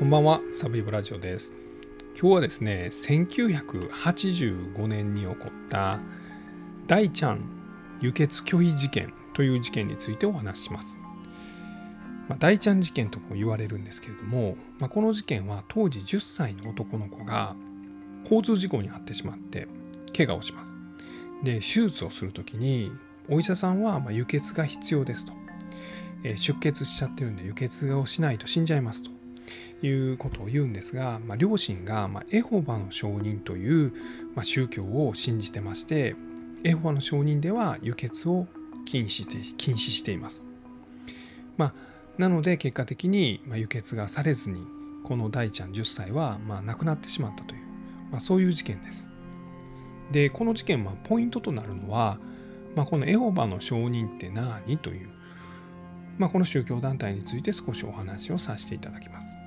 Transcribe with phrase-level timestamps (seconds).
[0.00, 1.52] こんばんは、サブイブラジオです。
[2.18, 6.00] 今日はですね、1985年に起こった
[6.86, 7.42] 大ちゃん
[8.00, 10.98] 輸血拒否事件という事件についてお話しします。
[12.30, 17.54] まあ、大ちゃん事件とも言われるんですけれども、まあ、この事件は当時10歳の男の子が
[18.22, 19.68] 交通事故に遭ってしまって
[20.16, 20.78] 怪我をします。
[21.44, 22.90] で、手術をするときに
[23.28, 25.34] お医者さんはま輸血が必要ですと。
[26.24, 29.19] え出血しちゃってるんで輸血をしないと死んじゃいますと。
[29.82, 33.92] いうことを言うんですが、まあ、両親が、まあ、エホバの証人という、
[34.34, 36.16] まあ、宗教を信じてまして
[36.64, 38.46] エホバの証人では輸血を
[38.84, 40.46] 禁止して禁止しています。
[41.56, 41.74] まあ、
[42.18, 44.66] なので結果的に、まあ、輸血がされずに
[45.04, 47.62] この大ちゃん10歳は、まあ、亡くなってしまったという、
[48.10, 49.10] まあ、そういう事件です。
[50.10, 52.18] でこの事件、まあ、ポイントとなるのは、
[52.74, 55.08] まあ、このエホバの証人って何という、
[56.18, 59.38] まあ、この宗教団体について少しお話をさせていただきます。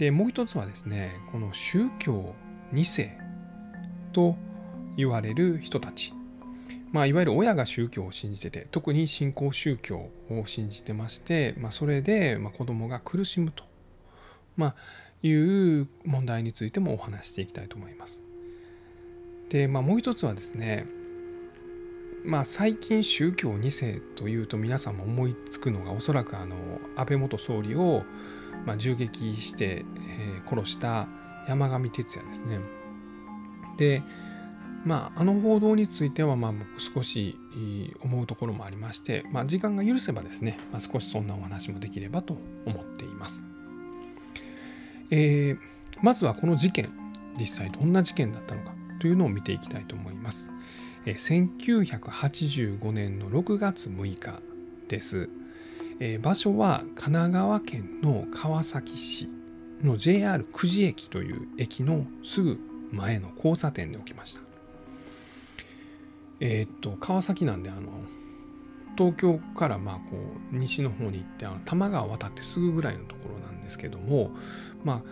[0.00, 2.34] でもう一つはですねこの宗教
[2.72, 3.12] 2世
[4.14, 4.34] と
[4.96, 6.14] 言われる人たち、
[6.90, 13.64] まあ、いわゆる親が宗教を信じてて特に信仰宗教を信じてまして、まあ、それでま子供が苦しむと、
[14.56, 14.74] まあ、
[15.22, 18.22] いう問題についてもお話していきたいと思います。
[19.50, 20.86] で、まあ、もう一つはですね
[22.24, 26.56] まあ、最近宗教2世というと皆さんも思いつくのがおそらくあの
[26.96, 28.04] 安倍元総理を
[28.66, 31.06] まあ、銃撃して、えー殺した
[31.46, 32.58] 山上徹也ですね。
[33.78, 34.02] で
[34.84, 37.38] まああの報道についてはまあ僕少し
[38.02, 43.44] 思うところもありまして、まあ、時間が許せばですね、まあ、少しそんなお話もできればと思っています。
[45.10, 45.58] えー
[46.02, 46.90] まずはこの事件
[47.38, 50.50] 実際どんな事件だったのかというのを見ていきたいと思います。
[51.06, 54.40] えー1985年の6月6日
[54.88, 55.28] です。
[55.98, 59.28] えー場所は神奈川県の川崎市
[59.82, 62.58] の JR 久慈駅という駅のすぐ
[62.92, 64.42] 前の交差点で起きました。
[66.40, 67.80] えーっと川崎なんであの
[68.96, 70.02] 東京からまあこ
[70.52, 74.30] う西の方に行ってあの多摩川渡ってすぐぐらいのところなんですけども
[74.84, 75.02] まあ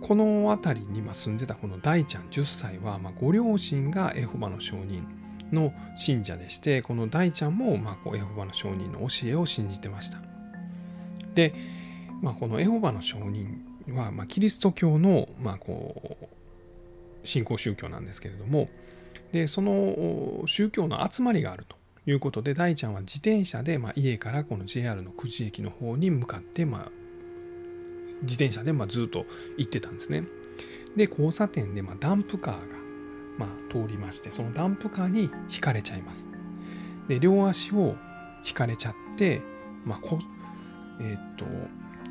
[0.00, 5.06] この辺りに住んでたこの大ちゃん10歳はまあご両親がエホバの証人
[5.52, 10.18] の信者でしてこの大ちゃんもまあこうエホバの証人の教えを信じてました。
[11.34, 11.54] で、
[12.22, 16.16] まあ、このエホバの証人はまあキリスト教のまあこ
[17.24, 18.68] う信仰宗教なんですけれども
[19.32, 26.99] でその宗教の集まりがあるということで大ちゃんは自転車でまあ家からこの JR の久慈駅の方に向かってまあ
[28.22, 29.26] 自転車でまずっと
[29.56, 30.24] 行ってたんですね。
[30.96, 32.80] で交差点でまダンプカーが
[33.38, 36.28] ま、通りましてそのダンプカーにひかれちゃいます。
[37.08, 37.96] で両足を
[38.46, 39.42] 引かれちゃって、
[39.84, 40.18] まあこ
[41.00, 41.46] えーっと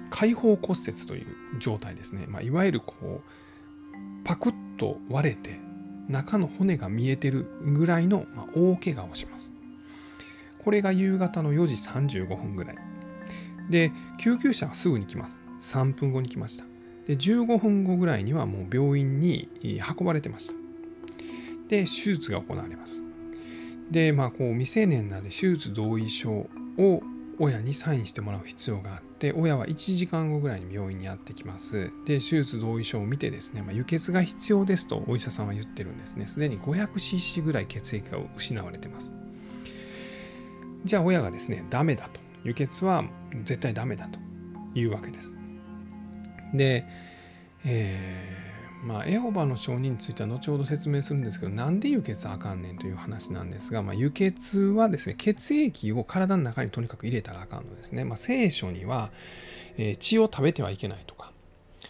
[0.09, 1.27] 開放骨折という
[1.59, 5.59] 状態ですね、まあ、いわゆるこうパクッと割れて
[6.07, 9.53] 中の骨が見えてるぐらいの、ま、大怪我をします。
[10.63, 12.75] これが夕方の4時35分ぐらい。
[13.69, 15.41] で救急車はすぐに来ます。
[15.59, 16.65] 3分後に来ました。
[17.07, 19.49] で15分後ぐらいにはもう病院に
[19.97, 20.53] 運ばれてました。
[21.67, 23.03] で手術が行われます。
[23.91, 27.01] でまあこう未成年なんで手術同意書を
[27.39, 31.91] 親にサインしてもらう必要があって親は1時間後ぐらいに病院にやってきます。
[32.05, 36.27] で手術同意書を見てですね、まあ、輸血が必要ですとお医者さんは言ってるんですね。
[36.27, 39.15] すでに 500cc ぐらい血液が失われてます。
[40.83, 43.03] じゃあ親がですねダメだと輸血は
[43.43, 44.19] 絶対ダメだと
[44.75, 45.38] いうわけです。
[46.53, 46.85] で、
[47.65, 48.49] えー
[48.81, 59.11] まあ、エホバの証人については後ほど説明するんですけどなんで輸血あかんねんという話なんですが、まあ、輸血はですね血液を体の中にとにかく入れたらあかんのですね、まあ、聖書には、
[59.77, 61.31] えー血を食べてはいけないとか、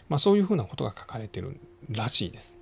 [0.08, 1.60] まあ、そういうふうなことが書かれてる
[1.90, 2.58] らしいです。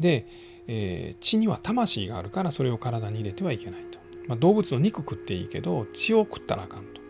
[0.00, 0.26] で、
[0.66, 7.00] えー血には魂があるからそれを体に入れてはいけないと、まあ、動物の肉食っていいけど血を食ったらあかんと、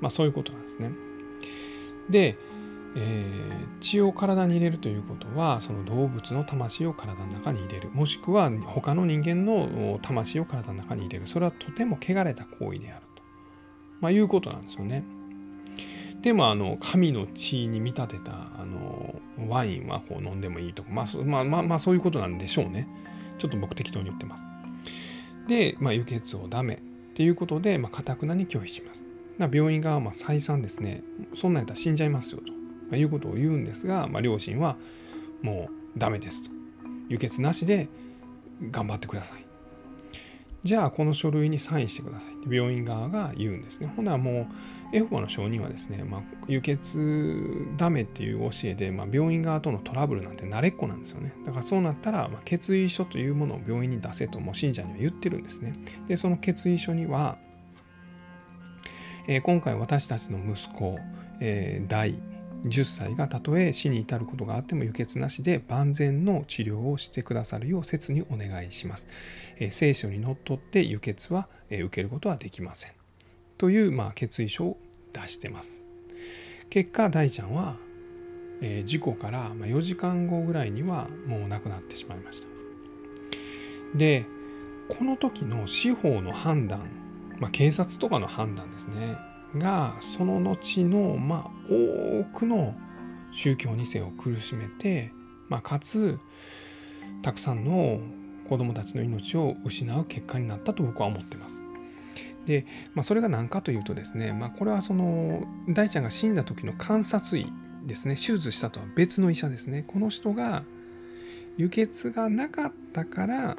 [0.00, 0.90] まあ、そういうことなんですね。
[2.10, 2.36] で
[2.98, 13.22] えー血を体に入れるということはその動物の魂を体の中に入れるもしくは他の人間の魂を体の中に入れるそれはとても汚れた行為であると、
[14.00, 15.04] まあ、いうことなんですよね。
[16.20, 19.14] でもあの神の血に見立てたあの
[19.48, 22.88] ワインはこう飲んでもいいとか、まあまあまあ、まあそういうことなんでしょうね。
[23.38, 24.44] ちょっと僕適当に言ってます。
[25.46, 26.78] で、まあ、輸血をダメっ
[27.14, 29.06] ていうことでかたくなに拒否します。
[29.38, 31.04] 病院側はまあ再三ですね
[31.36, 32.57] そんなんやったら死んじゃいますよと
[32.96, 34.76] いうことを言うんですが、まあ、両親は
[35.42, 36.50] もうダメですと
[37.08, 37.88] 輸血なしで
[38.70, 39.48] 頑張ってください
[40.64, 43.90] じゃあこの書類にサインしてくださいって病院側が言うんですね。
[43.94, 44.48] ほなも
[44.92, 51.32] うエホバの承認はですね、まあ、輸血ダメっていう教えで、まあ、病院側とのトラブルなんて慣れっこなんですよね。
[51.46, 55.72] だからそうなったら、まあ、決意書というものを病院に出せとも信者には言ってるんですね。
[56.08, 57.38] でその決意書には、
[59.28, 60.98] えー、今回私たちの息子、
[61.40, 62.14] えー、大
[62.64, 69.06] 10歳がたとえ死に至ることがあっても輸血なしで万全の治療をしてくださるよう切にお願いします。
[69.58, 72.92] え聖書にのっとって輸血は、え受けることはできません。
[73.56, 74.78] という、まあ、決意書を
[75.12, 75.82] 出してます。
[76.70, 77.76] 結果大ちゃんは、
[78.60, 82.48] え事故から4時間後ぐらいにはもう亡くなってしまいました。
[83.94, 84.26] で
[84.88, 86.80] この時の司法の判断、
[87.38, 89.18] まあ、警察とかの判断ですね
[89.56, 92.74] がその後の、まあ、多くの
[93.32, 95.12] 宗教2世を苦しめて、
[95.48, 96.18] まあ、かつ
[97.22, 98.00] たくさんの
[98.48, 101.64] 子どもたちの命を失う結果になったと僕は思ってます。
[102.46, 107.52] で、まあ、それが何かというとですね、まあ、これはその大ちゃんが死んだ時の観察医
[107.84, 110.64] ですね手術したとは別の医者ですねこの人が
[111.56, 113.56] 輸血がなかったから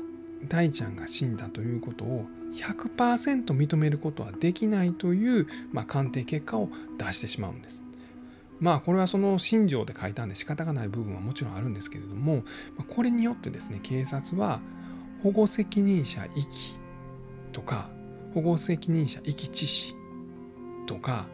[0.47, 7.83] 大ちゃんが死んだということを100%認めることはできないという、まあ、鑑定結果を出してしまうんです。
[8.59, 12.43] まあこれはその心情で書いたんで仕方がない部分はもちろんあるんですけれども
[12.89, 14.59] これによってですね警察は
[15.23, 16.75] 保護責任者遺棄
[17.53, 17.89] とか
[18.33, 19.95] 保護責任者遺棄致死
[20.87, 21.27] とか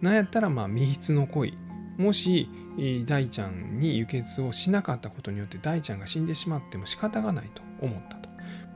[0.00, 1.56] なんやったらまあ未必の恋
[1.98, 2.48] もし
[3.04, 8.19] 大ちゃんに輸血をしなかったことによって大ちゃんが死んでしまっても仕方がないと思った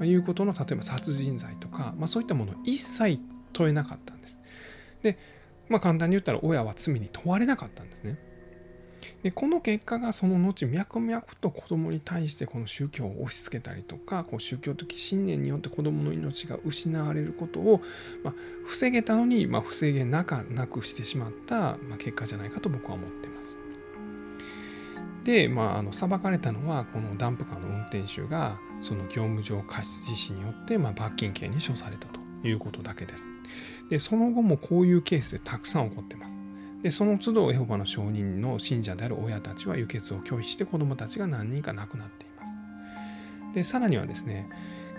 [0.03, 3.21] いうことの例えば殺人罪とか、まあ、そういったものを一切
[3.53, 4.41] 問えなかったんです。
[5.03, 5.19] で、
[5.69, 8.19] まあ、簡単に言ったら親は罪に問われなかったんですね。
[9.23, 17.81] でこの結果がその後脈々と子供に対してこの宗教を押し付けたりとかこう宗教的信念によって子供の命が失われることを、
[18.23, 18.35] まあ、
[18.67, 23.59] 防げたのに、まあ、防げなくしてしまった、まあ、結果じゃないかと僕は思ってます。
[25.25, 33.29] で、まあ、あの裁かれたのはこのダンプカーの運転手がその業務上過失致死によって、まあ、罰金刑に処されたということだけです。
[33.89, 36.37] でその後もこういうケースでたくさん起こってます。
[36.83, 42.53] でその都度エホバの証人の信者である親たちは輸血を拒否して子どもたちが何人か亡くなっています。
[43.55, 44.49] でさらにはですね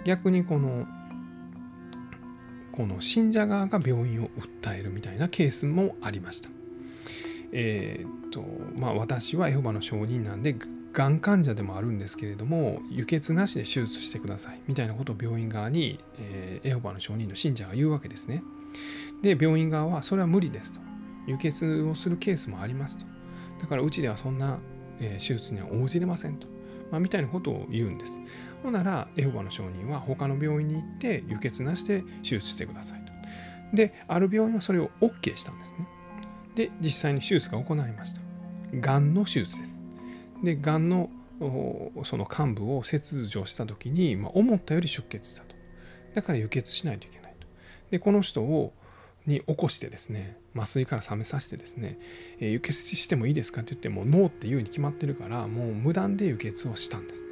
[0.04, 0.88] 逆にこの
[2.72, 6.54] この信者側が病院を訴えるみたいなケースもありました。
[7.57, 8.43] えー、っと
[8.77, 10.55] まあ私はエホバの証人なんで
[10.91, 18.43] がん患者でもあるんですけれども輸血なしで手術してくださいみたいなことを病院側に、えー、エホバの証人の信者が言うわけですね。
[19.21, 20.81] で病院側はそれは無理ですと
[21.27, 23.05] 輸血をするケースもありますと
[23.61, 24.59] だからうちではそんな、
[24.99, 26.47] えー、手術には応じれませんと、
[26.91, 28.19] まあ、みたいなことを言うんです。
[28.63, 33.13] ほんならエホバの証人は他の病院に行って輸血なしで手術してくださいと。
[33.77, 35.87] である病院はそれを OK したんですね。
[36.55, 38.21] で実際に手術が行われました。
[38.79, 39.81] がんの手術です。
[40.43, 41.09] でがんの
[42.03, 45.55] その患部を切除した時に、まあ、思ったより出血したと
[46.13, 47.47] だから輸血しないといけないと
[47.91, 48.73] でこの人を
[49.25, 51.99] に起こしてですね麻酔から冷めさせてですね、
[52.39, 57.29] えー、輸血してもいいですかって言ってもノーって言うに決まってるからもう無断で輸血をしたんですね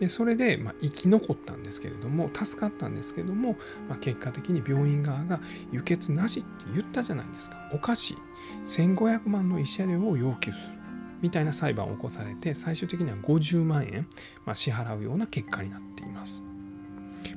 [0.00, 3.56] でそれで、まあ、生き残ったんですけれども助かったんですけれども、
[3.88, 5.40] まあ、結果的に病院側が
[5.72, 8.16] 輸血なしって言ったじゃないですかおかしい
[8.64, 10.74] 1500万の慰謝料を要求する
[11.22, 14.06] みたいな裁判を起こされて最終的には50万円、
[14.44, 16.44] まあ、支払うような結果になっています。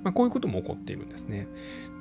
[0.07, 1.47] まあ、こういうことも起こっているんですね。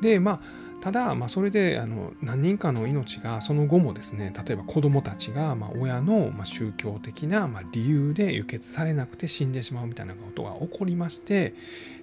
[0.00, 0.40] でまあ
[0.80, 11.54] ただ、まあ、それであの何人かの命がその後もですね例えば子どもたちが、まあ、親の、まあ、宗教的な、まあ、理由で輸血されなくて死んでしまうみたいなことが起こりまして、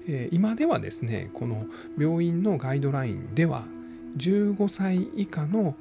[0.07, 1.65] えー、今ではですねこの
[1.97, 3.63] 病院のガイドラインでは
[4.17, 5.75] 15歳以下の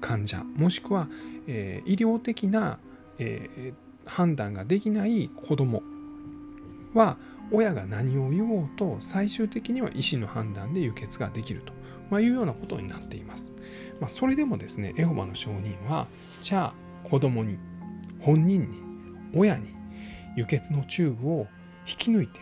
[0.00, 1.08] 患者もしくは、
[1.46, 2.78] えー、医療的な
[3.18, 5.82] えー、判断ができない子供
[6.94, 7.16] は
[7.52, 11.72] 親が何を言おうと最終的には医師の判断で輸血ができると、
[12.10, 13.52] まあ、いうようなことになっています。
[14.00, 16.08] まあ、それでもですねエホバの証人は
[16.40, 17.58] じゃあ子供に
[18.20, 18.78] 本人に
[19.34, 19.74] 親に
[20.36, 21.46] 輸血のチューブを
[21.86, 22.40] 引き抜いて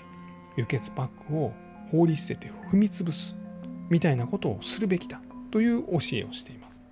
[0.57, 1.53] 輸血パックを
[1.91, 3.35] 放り捨てて踏み潰す
[3.89, 6.85] みたいなことをするべきだという教えをしています。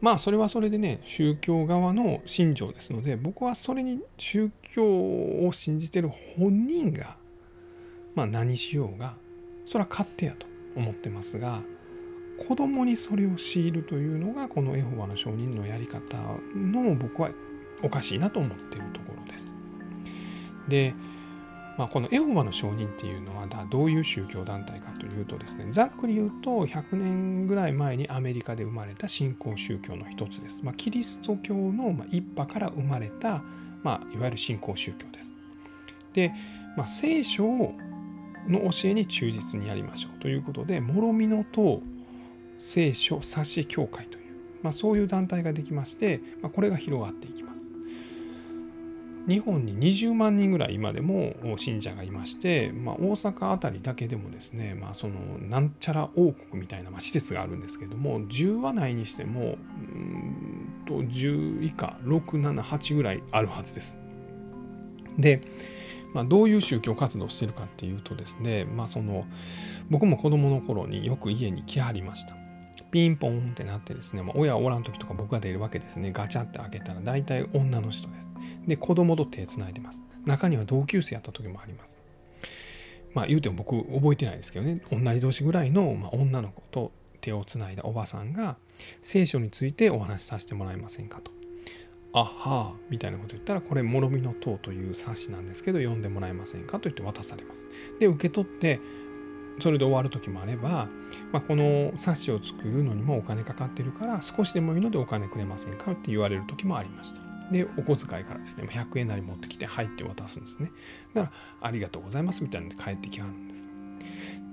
[0.00, 7.16] まあそれはそれでね宗教側の信条ですので僕はそれに宗教を信じてる本人が
[8.14, 9.14] まあ何しようが
[9.66, 11.62] それは勝手やと思ってますが
[12.38, 16.16] 子供にそれを強いるというのがこのエホバの証人のやり方
[16.54, 17.30] の僕は
[17.82, 19.52] おかしいなと思っているところです。
[20.68, 20.94] で
[21.78, 30.64] まあ、このエホバの証人っていうのはどういう宗教団体かというとですねざっくり言うと100年ぐらい前にアメリカで生まれた新興宗教の一つです。
[30.64, 33.44] まあ、キリスト教の一派から生まれた、
[33.84, 35.36] まあ、いわゆる新興宗教です。
[36.12, 36.34] で、
[36.76, 37.72] まあ、聖書の
[38.48, 41.80] 教えに忠実にやりましょうということで諸見の塔
[42.58, 44.24] 聖書冊子協会という、
[44.64, 47.47] まあ、そういう団体ができまして、まあ、これが広がっていきます。
[49.28, 60.38] 日本に20万人ぐらい今でも信者がいまして、まあ、大阪辺りだけでもですね、まあ、そのなんちゃら王国みたいな、まあ、施設があるんですけども10話内にしてもうん
[60.86, 63.98] と10以下678ぐらいあるはずです。
[65.18, 65.42] で、
[66.14, 69.26] まあ、どういう宗教活動をしてるかっていうとですね、まあ、その
[69.90, 72.34] 僕も子供の頃によく家に来はりました。
[72.90, 78.27] ピンポンってなってですね、まあ、親おらん時とか僕が出るわけですねガチャって開けたら大体女の人です。
[78.68, 80.02] で、子供と手つないでます。
[80.24, 81.98] 中には同級生やった時もあります。
[83.14, 88.56] まあ言うても僕覚えてないですけどね、同じ年ぐらいの、ま女の子と手をつないだおばさんが
[89.02, 91.32] 聖書についてお話しさせてもらえませんかと。
[92.12, 97.62] あはあみたいなこと言ったらこれ「もろみの塔」という冊子なんですけど読んでもらえませんかと言って渡されます。
[97.98, 98.80] で受け取って
[99.60, 100.88] それで終わる時もあれば、
[101.32, 107.27] まあ、この冊子を作るのにもお金かかってるから少しでもいいのでお金くれませんかって言われる時もありました。
[107.50, 110.70] で、お小遣いからですね、100円なり持ってきて、入って渡すんですね。
[111.14, 113.70] だから、ありがとうございますみたいなんで帰ってきはるんです。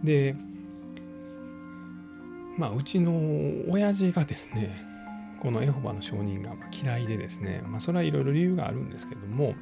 [0.03, 0.35] で、
[2.57, 3.11] まあ、うちの
[3.69, 4.83] 親父がですね、
[5.41, 9.55] このエホバの証人が嫌いでですね、まあ、それはいろいろ理由があるんですけれども、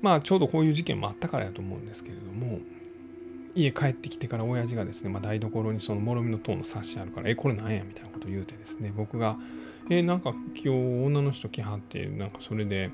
[0.00, 2.58] まあ、ちょうどこういう事件もあったからやと思うんですけれども、
[3.54, 7.82] 家帰ってきてから親父がですね、まあ、台所にそのもろみの塔の冊子あるから、え、これなんや？
[7.84, 9.36] みたいなこと言うてですね、僕が、
[9.90, 12.90] えなんか今日女の人来はってなんかそれで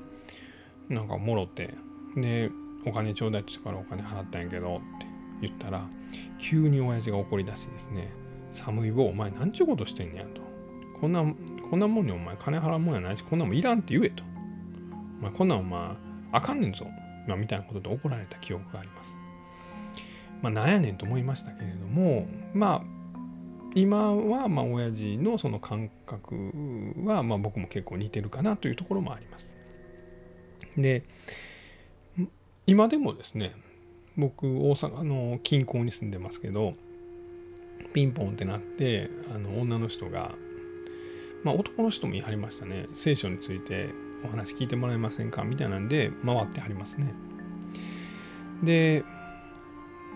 [0.89, 1.75] なんかもろて
[2.15, 2.49] で
[2.85, 5.05] お金ちょうだいって言からお金払ったんやけどって
[5.41, 5.85] 言ったら
[6.39, 8.11] 急に親父が怒り出してですね
[8.51, 10.41] 寒い棒お前なんちゅうことしてんねやと。
[10.99, 11.23] こんな
[11.69, 14.23] こんなもんにお前金払うもんやないしこんなもんいらんって言えと。
[15.19, 15.91] お前こんなんお前
[16.31, 16.87] あかんねんぞ、
[17.27, 19.19] まあ、みたいなことで怒られた記憶があります。
[20.41, 22.97] まあなんやねんと思いましたけれどもまあ
[23.75, 26.51] 今はまあ親父のその感覚
[27.03, 29.57] はまあ僕も結構似てるかなというところもあります。
[30.75, 31.03] で
[32.65, 33.55] 今でもですね
[34.15, 36.73] 僕大阪の近郊に住んでますけど
[37.93, 40.33] ピンポンってなってあの女の人が
[41.43, 43.89] まあ男の人も言い張りましたね聖書について
[44.25, 47.13] お話聞いてもらえませんかみたいなんで回ってはりますね。
[48.63, 49.03] で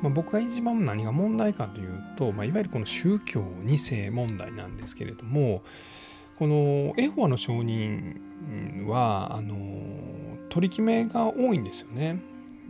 [0.01, 5.61] まあ、僕が一番何が問題かというと、まあ、いわゆるこの宗教2世問題なんですけれども
[6.37, 8.19] このエホバの証人
[8.87, 9.57] はあの
[10.49, 12.19] 取り決めが多いんですよね。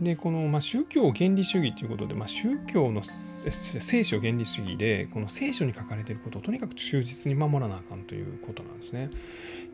[0.00, 9.10] でこの、まあ、宗教原理主義ということで、まあ、宗教の聖書原理主義でこの聖書に書かれていることをとにかく忠実に守らなあかんということなんですね。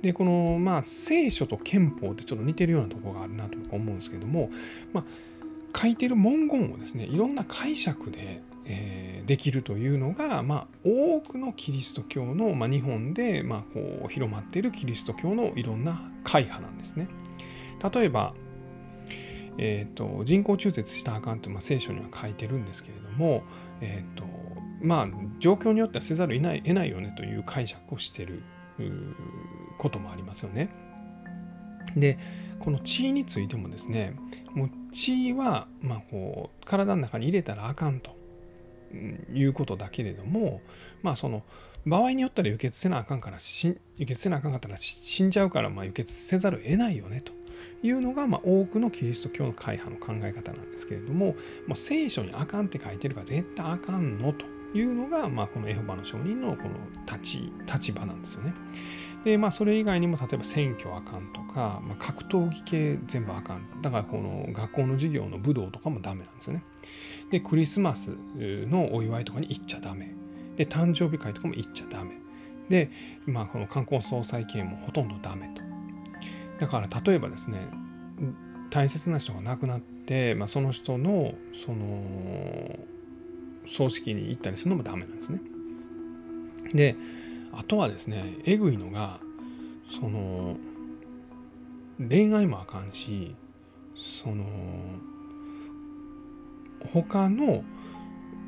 [0.02, 4.50] でこの、まあ、聖書と憲法ってちょっと似てるようなところがあるなと思うんですけども、
[4.92, 5.04] まあ、
[5.76, 17.08] 書いてる文言をですねいろんな解釈で、えー、できるというのが、まあ、多くのキリスト教の、まあ、日本で、まあ、こう広まっているキリスト教のいろんな会派なんですね。
[17.92, 18.34] 例えば、
[19.58, 23.44] えーと、人工中絶したらあかんと、まあ、聖書には書いてるんですけれども、
[23.80, 24.24] えーと
[24.80, 25.08] まあ、
[25.38, 28.42] 状況によってはせざるを得ないよねという解釈をしてる
[29.78, 30.70] こともありますよね。
[31.96, 32.18] で
[32.60, 34.14] この血についてもですね
[34.54, 38.16] もう血は、まあ、こう体の中に入れたらあかんと
[39.32, 40.60] いうことだけれども
[41.02, 41.42] まあその
[41.86, 43.38] 場合によったら輸血せなあかんから
[43.96, 47.32] 輸血せなあかんかったら死んじゃうからまあ輸血せざるを得ないよねと
[47.82, 51.34] いうのが、まあ、多くのキリスト教の会派の考え方なんですけれども、
[51.66, 56.70] まあ、聖書にあかんって書いてるから絶対あかんのというのが、まあ、このエホバの証人のこの
[57.06, 58.54] 立ち立場なんですよね。
[59.24, 63.82] でまあそれ以外にも例えば選挙あかんとか、まあ、格闘技系全部あかん。
[63.82, 66.64] だからこの学校の授業の武道とかもダメなんですよね。
[67.30, 70.14] でクリスマスのお祝いとかに行っちゃダメ。
[70.56, 72.18] で誕生日会とかも行っちゃダメ。
[72.68, 72.90] で
[73.26, 75.62] まあこの観光総裁系もほとんどダメと。
[76.60, 77.68] だから例えばですね
[78.70, 82.78] 大切な人が亡くなって、まあ、その人のその
[83.66, 85.40] 葬式に行ったりするのもダメなんですね。
[86.74, 86.96] で
[87.58, 89.18] あとはですねえぐいのが
[89.90, 90.56] その
[91.98, 93.34] 恋愛もあかんし
[93.96, 94.44] その
[96.92, 97.64] 他の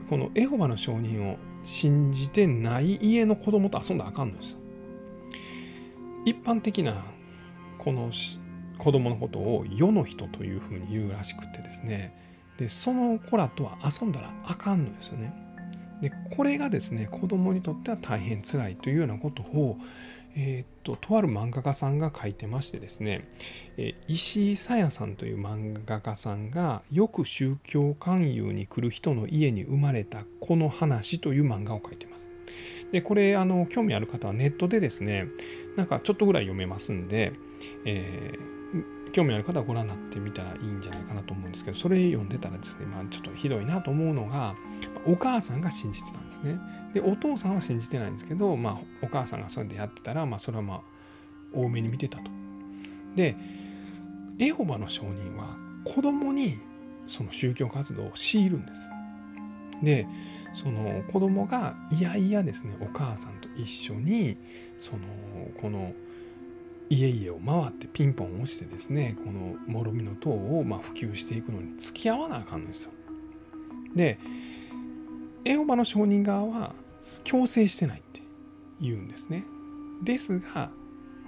[0.08, 4.58] このエホバの証人を信じてない家の子供と遊んだらあかんのですよ。
[6.24, 7.04] 一般的な
[7.78, 8.12] この
[8.78, 12.14] 子供のことを世の人というふうに言うらしくてですね
[12.58, 15.50] でその子らとは遊んだらあかんのですよね。
[16.00, 19.76] でこれがですね子供にとっては大変辛いというようなことを、
[20.35, 23.28] えー、っととある漫画家さんが書いてましてですね、
[23.76, 32.33] え、石井さやさんという漫画家さんがよく宗教勧誘に来る人の家に生まれたこの話という漫画を書いてます。
[32.92, 35.28] でこれあの興味ある方はネットでですね
[35.76, 37.33] なんかちょっとぐらい読めますんで、
[37.85, 38.59] えー、
[39.10, 44.54] 興味ある方はご覧になってみたらいいんじゃないかなと思うんですけどそれ読んでたらですね、まあ、ちょっとひどいなと思うのが
[45.06, 46.58] お母さんが信じてたんですね。
[46.92, 50.80] でお父さんは信じてないんですけど、まあ、お母さんがそうやってやってたら、まあ、それはまあ
[51.52, 52.30] 多めに見てたと。
[53.14, 53.36] で
[54.38, 56.58] エホバの証人は子供に
[57.06, 58.88] その宗教活動を強いるんです。
[59.82, 60.06] で
[60.54, 64.36] その子供がいやいやですねお母さんと一緒に
[64.78, 65.00] その
[65.60, 65.92] この
[66.90, 72.90] 家々を回ってピンポン押してですねこの諸見の塔をま普及していくのに付き合わなあかんのですよ。
[73.94, 74.18] で
[75.44, 76.75] エホバの証人側は
[77.25, 78.23] 強制してないって
[78.80, 79.44] 言うんですね。
[80.02, 80.70] ですが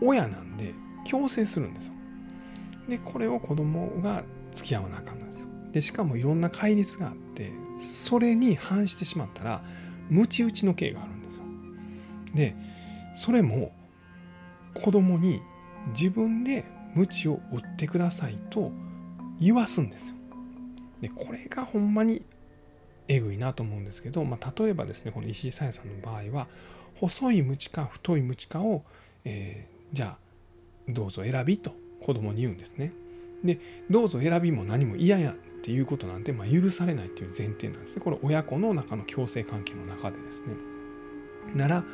[0.00, 1.95] 親なんで強制するんですよ。
[2.88, 5.49] でこれを子供が付き合わなあかんのですよ。
[5.71, 9.62] でしかもいろんな戒律があってそれに反してしまったら
[10.11, 11.45] ムチ打ちの刑があるんですよ。
[12.35, 12.57] で
[13.14, 13.73] それも
[14.75, 15.40] 子供に
[15.88, 18.72] 自分で鞭を打ってくださいと
[19.40, 20.16] 言わすんですよ。
[21.00, 22.22] でこれがほんまに
[23.08, 26.46] えぐいなと思うんですけど、まあ、例えばですねこの石井さやさんの場合は
[27.00, 28.84] 細い鞭か太い鞭かを、
[29.24, 30.18] えー、じゃあ
[30.88, 32.92] どうぞ選びと子供に言うんですね。
[33.44, 33.58] で
[33.90, 38.02] どうぞ選びも何も嫌やっていうことなんて、まあ、許されないっていう前提なんですね。
[38.02, 40.54] これ親子の中の共生関係の中でですね。
[41.54, 41.84] なら、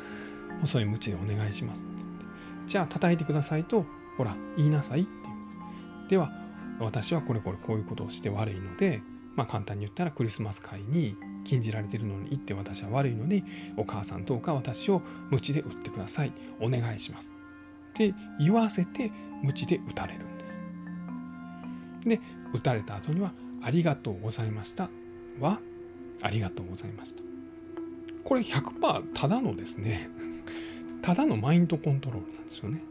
[0.61, 1.87] 細い鞭でお願いします。
[2.69, 3.83] じゃあ叩いてくださいと、
[4.15, 5.49] ほら、言いなさいって言うんで
[6.05, 6.09] す。
[6.11, 6.31] では、
[6.79, 9.01] 私はこれこれこういうことをして悪いので、
[9.35, 13.43] まあ簡単に言ったらクリスマス会に禁じられてるのに行って私は悪いので、
[13.75, 16.31] お母さんどうか私を鞭で打ってください。
[16.61, 17.33] お願いします。
[17.89, 20.61] って言わせて、鞭で打たれるんです。
[22.07, 22.21] で、
[22.53, 24.91] 打たれた後には、ありがとうございました
[25.39, 25.59] は、
[26.21, 27.23] ありがとうございました。
[28.23, 30.07] これ100%ただのですね、
[31.01, 32.81] ただのマインドコントロールなんですよね。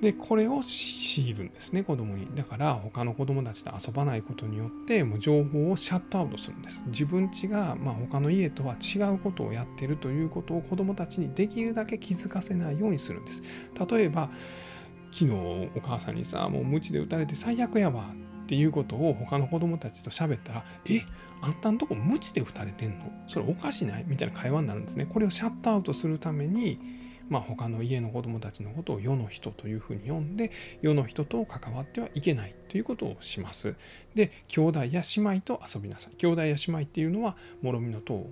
[0.00, 2.28] で、これを強いるんですね、子供に。
[2.34, 6.84] だから、他の子供たちと遊ばないことによって、もう情報をシャットアウトするんです。
[6.88, 13.42] 自分家が、まあ、他の家とは違うことをやってるということを子供たちにできるだけ気づかせないようにするんです。
[13.90, 14.30] 例えば、
[15.10, 15.32] 昨日
[15.74, 21.02] お母さんにさ、もう鞭で打たれて最悪やわっていうことを他の子供たちと喋ったら、え、
[21.42, 23.12] あんたんとこ鞭で打たれてんの？
[23.26, 24.04] それおかしない？
[24.06, 25.06] みたいな会話になるんですね。
[25.06, 26.78] これをシャットアウトするために、
[27.28, 33.74] まあ、他の家の子供たちのことを世の人というふうに呼んで世の人と関わってはいけないということをします。
[34.14, 36.14] で兄弟や姉妹と遊びなさい。
[36.16, 38.30] 兄弟や姉妹っていうのはものみの塔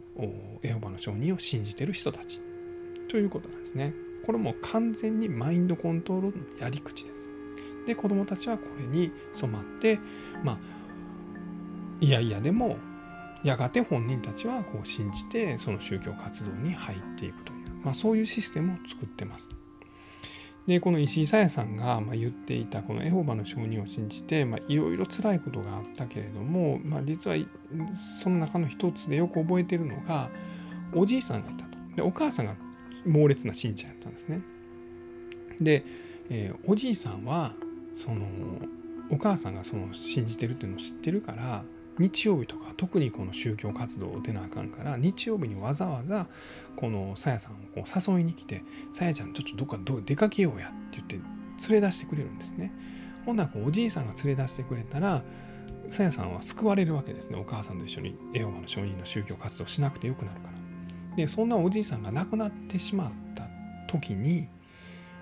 [0.62, 2.40] エホバの証人を信じてる人たち
[3.08, 3.92] ということなんですね。
[4.24, 7.30] これも完全にマインドコントロールのやり口です。
[7.86, 9.98] で子どもたちはこれに染まって
[10.42, 10.58] まあ
[12.00, 12.76] いやいやでも
[13.44, 19.50] やがて本人たちはこう信じてその宗教活動に入っていくという、まあ、そういうシステムを作ってます。
[20.66, 27.36] でこの石井さやさんが言っていたこのエホバの証人を信じていろいろ辛いことがあったけれども、まあ、実は
[28.20, 30.30] その中の一つでよく覚えてるのが
[30.94, 32.56] おじいさんがいたとでお母さんが
[33.04, 34.40] 猛烈な信者やったんですね。
[35.60, 35.84] で、
[36.30, 37.52] えー、おじいさんは
[37.94, 38.26] その
[39.10, 41.64] お母さんがその信じてるっていうのを知ってるから
[41.98, 46.26] 日曜日とか特にこの宗教活動を出なあかんから日曜日にわざわざ
[46.76, 51.16] このさやさんをこう誘いに来て「さやちゃんちょっとどっかど出かけようや」って言って
[51.70, 52.72] 連れ出してくれるんですね。
[53.24, 55.22] ほんならこうおじいさんが連れ出してくれたら
[55.88, 60.54] さやさんは救われるわけですねお母さんと一緒にエホバの証人の宗教活動しなくてよくなるから。
[61.16, 63.48] でそんなおじいさんが亡くなってしまった
[63.86, 64.48] 時に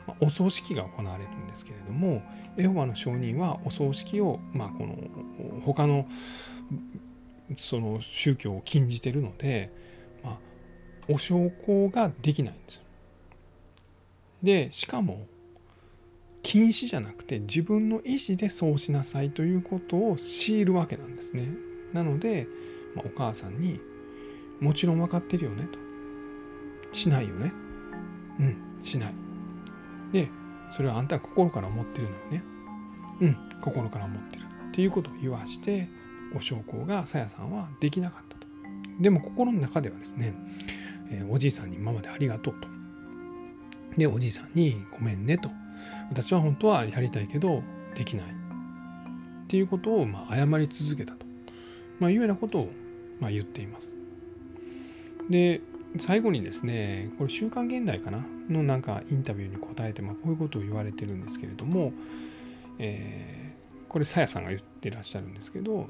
[0.06, 2.22] まお葬式が行われるんですけれども
[2.56, 4.96] エホバの証人はお葬式を、まあ、この
[5.64, 6.06] 他の
[7.56, 9.70] その宗教を禁じてるので、
[10.22, 10.36] まあ、
[11.08, 11.50] お焼
[11.90, 12.82] 香ができないんですよ。
[14.42, 15.26] でしかも
[16.42, 21.48] 禁止じゃなくて自分の意思でそうしなさいということを強いるわけなんですね。
[21.92, 22.48] なので、
[22.94, 23.80] まあ、お母さんに
[24.60, 25.78] 「もちろん分かってるよね」と
[26.92, 27.52] 「しないよね」
[28.40, 29.14] 「うんしない」
[30.12, 30.28] で
[30.70, 32.44] それはあんたは心から思ってるのよね。
[33.20, 34.42] うん心から思ってる。
[34.42, 35.88] っていうことを言わして
[36.34, 38.46] お焼香がさやさんはできなかったと。
[39.00, 40.34] でも心の中ではですね、
[41.10, 42.68] えー、おじいさんに今までありがとうと。
[43.96, 45.50] でおじいさんにごめんねと。
[46.10, 47.62] 私は本当はやりたいけど
[47.94, 48.26] できない。
[48.26, 48.42] って
[49.52, 51.26] っていうことをまあ謝り続けたと、
[52.00, 52.70] まあ、いうようなことを
[53.20, 53.98] まあ言っています。
[55.28, 55.60] で
[55.98, 58.24] 最後にですねこれ「週刊現代」かな？
[58.48, 61.92] のなんかインタビューに答えて、まあ、こういうことを言われてるんですけれども、
[62.78, 65.88] えー、これさやさんが言ってらっしゃるんですけど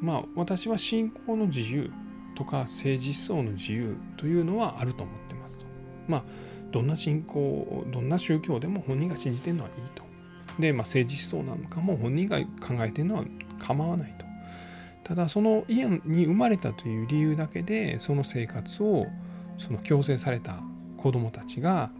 [0.00, 1.90] まあ私は信仰の自由
[2.34, 5.66] とか政治思想の自由というのはあると思ってますと。
[6.08, 6.24] まあ
[6.70, 10.02] どんな信仰どんな宗教でも本人が信じてるのはいいと。
[10.58, 12.46] で、まあ、政治思想なのかも本人が考
[12.80, 13.24] えてるのは
[13.58, 14.24] 構わないと。
[15.04, 19.06] ただその家に生まれたという理由だけでその生活を
[19.58, 20.62] その強制された
[20.96, 21.90] 子どもたちが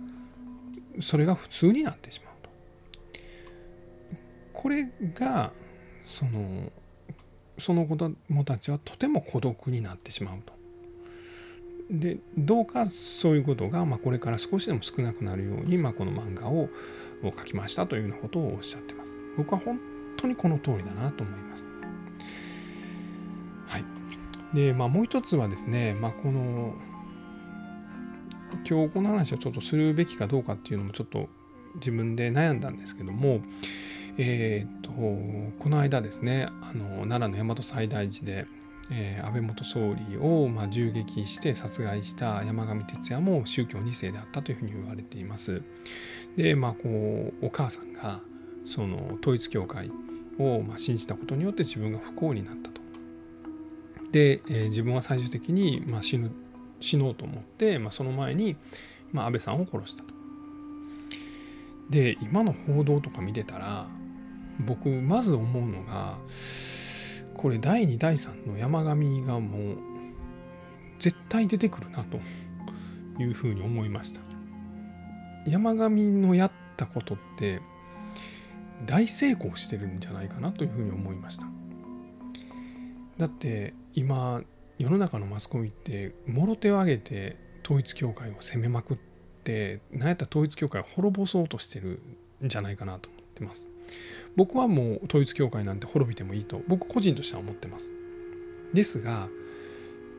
[1.01, 2.51] それが普通になってしまうと。
[4.53, 5.53] これが
[6.05, 6.71] その
[7.59, 10.53] その子どもたちはとても孤独になってしまうと。
[11.91, 16.69] でどうかそういうことが、まあ、これから少しでも少なくなるように、まあ、この漫画を
[17.23, 19.19] 描きましたというようなことをおっしゃってます。
[19.37, 19.79] 僕は本
[20.17, 21.72] 当にこの通りだなと思います。
[24.55, 26.75] で、まあ、もう一つはですね、まあ、この
[28.69, 31.29] 今日この話をちょっとするべきかどうかっていうのもちょっと
[31.77, 33.41] 自分で悩んだんですけども、
[34.19, 38.47] えー、っとこの間ですねあの奈良の大和西大寺で、
[38.91, 45.62] えー、安倍元総理を、まあ、銃撃して殺害した山上徹也も宗教2世であったというふうに言われています。
[46.37, 48.21] でまあこうお母さんが
[48.67, 49.91] その統一教会
[50.38, 52.72] を、まあ、信じたことによって自分が不幸になった。
[54.12, 56.31] で、えー、自分は最終的に、まあ、死ぬ
[56.81, 58.57] 死のうと思って、まあ、その前に、
[59.12, 60.12] まあ、安倍さんを殺したと。
[61.90, 63.87] で今の報道とか見てたら
[64.61, 66.16] 僕まず思うのが
[67.35, 69.79] これ第2第3の山上がもう
[70.98, 72.18] 絶対出てくるなと
[73.20, 74.20] いうふうに思いました
[75.46, 77.61] 山上のやったことって
[78.87, 81.46] 大成功してるんじゃないかなというふうに思いました
[83.18, 84.43] だって今
[84.79, 88.97] 世の中のマスコミってもろ手を挙げて統一教会を責めまくっ
[89.45, 92.01] て何やったら統一教会を滅ぼそうとしてる
[92.45, 93.71] んじゃないかなと思ってます。
[94.37, 97.95] 僕はもう統一教会なんて滅びてもいいと僕個人としては思ってます。
[98.73, 99.29] ですが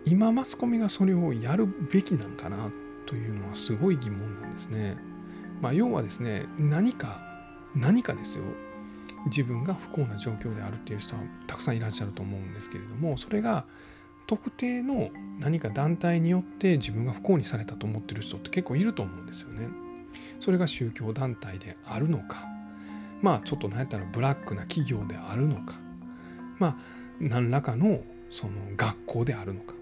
[0.05, 2.71] 今マスコミがそれをやるべきなんかな
[3.05, 4.97] というのはすごい疑問なんですね。
[5.61, 7.19] まあ要はですね何か
[7.75, 8.43] 何かですよ。
[9.27, 13.65] 自分が不幸な状況であるっていう人はたくさんいらっしゃると思うんですけれどもそれが
[14.27, 15.09] 特定の
[15.39, 19.67] 何か団体によって自分が不幸にされたと思ってる人って結構いると思うんですよね。
[20.39, 22.45] それが宗教団体であるのか
[23.21, 25.75] まあちょっと何やったらブラックな企業であるのか
[26.59, 26.75] まあ
[27.19, 29.73] 何らかのその学校であるのか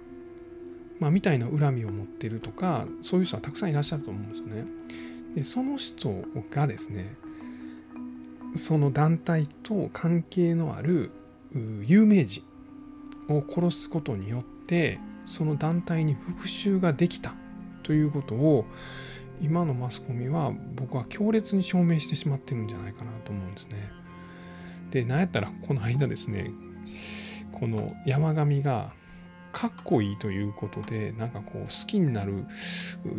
[0.99, 4.65] まあみたいな恨みを持ってるとかそういう人はたくさんいらっしゃると思うんですよね。
[5.35, 7.15] でその人がですね
[8.55, 11.11] その団体と関係のある
[11.53, 12.43] 有名人
[13.29, 17.33] を殺すことによってその団体に復讐ができた
[17.83, 18.65] ということを
[19.41, 23.91] 今のマスコミは僕は強烈に証明してしまってるんじゃないかなと思うんですね。
[24.91, 26.51] で、なんやったらこの間ですね、
[27.51, 28.93] この山上が
[29.51, 32.45] かっこいいということで、なんかこう好きになる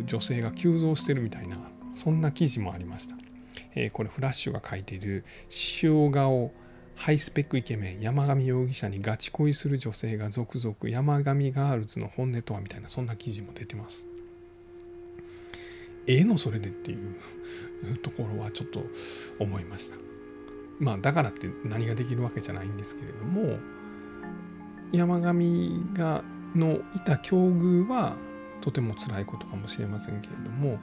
[0.05, 1.57] 女性が急増してるみたいな、
[1.97, 3.17] そんな記事もありました。
[3.75, 5.23] え、これフラッシュが書いている
[5.81, 6.51] 塩顔
[6.95, 14.05] ハイスペックイケメン山上容疑者にガチ恋する女性が続々山上ガールズの本音とはみたいなそんな記事も出てます。
[16.05, 17.15] ええのそれでっていう
[18.03, 18.85] ところはちょっと
[19.39, 19.97] 思いました。
[20.79, 23.57] まあだからって何ができるわけじゃないんですけれども
[24.91, 26.23] 山上が
[26.55, 28.17] のいた境遇は
[28.61, 30.79] とても辛いことかもしれませんけれども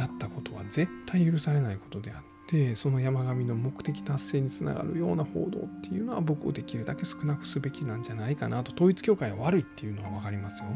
[0.00, 10.68] やったことは絶対許されないことであってその山上の目的達成につながるような報道っていうのは僕をできるだけ少なくすべきなんじゃないかなと統一教会は悪いっていうのは分かりますよ。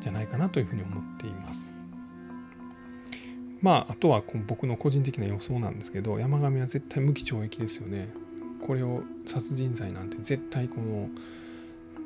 [0.00, 1.74] じゃないかなというふうに思っています。
[3.60, 8.12] まああとは僕の個人的な予想なんですけど山上は絶対無期懲役ですよね。
[8.66, 11.08] これを殺人罪なんて絶対この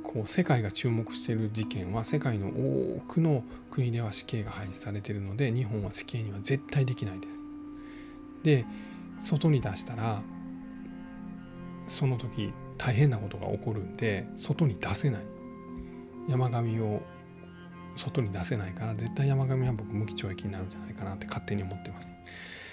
[0.09, 7.44] こう世界が注目している事件は世界の多くの国では死刑が廃止されているので日本は死刑には絶対できないです。
[8.42, 8.64] で
[9.21, 10.23] 外に出したら
[11.88, 15.23] その時大変なことが起こるんで外に出せない
[16.27, 17.03] 山上を
[17.97, 22.16] 外に出せないから絶対山上は僕無期懲役になるんじゃないかなって勝手に思ってます。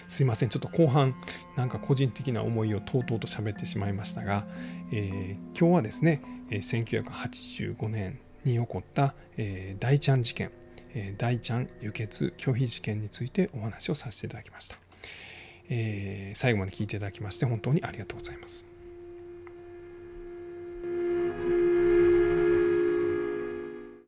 [0.08, 1.15] すいませんちょっと後半
[1.56, 4.46] なんか個人的な思いをとうとうと喋ってしまいましたが、
[4.91, 10.52] えー、今日はですね1985年に起こった、えー、大ちゃん事件、
[10.94, 14.78] え、大ちゃん輸血拒否事件についてお話をさせていただきました。
[15.70, 18.74] え、最後まで聞いていただきまして本当にありがとうございます。